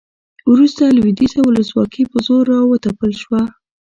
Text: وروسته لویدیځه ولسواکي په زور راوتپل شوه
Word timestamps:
وروسته 0.51 0.83
لویدیځه 0.97 1.39
ولسواکي 1.43 2.03
په 2.11 2.17
زور 2.25 2.43
راوتپل 2.53 3.11
شوه 3.21 3.41